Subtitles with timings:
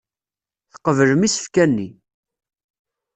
[0.73, 1.89] Tqeblem isefka-nni.